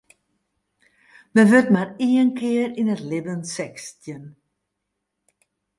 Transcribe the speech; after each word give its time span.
Men 1.33 1.49
wurdt 1.51 1.73
mar 1.73 1.89
ien 2.07 2.29
kear 2.39 2.71
yn 2.79 2.93
it 2.95 3.01
libben 3.09 3.41
sechstjin. 3.55 4.23